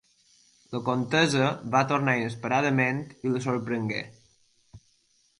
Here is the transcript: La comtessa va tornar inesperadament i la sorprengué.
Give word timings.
La 0.75 0.79
comtessa 0.85 1.49
va 1.75 1.81
tornar 1.91 2.15
inesperadament 2.21 3.03
i 3.27 3.33
la 3.35 3.43
sorprengué. 3.47 4.01